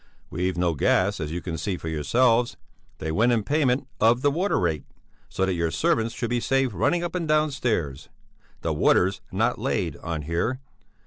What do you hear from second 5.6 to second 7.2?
servants should be saved running up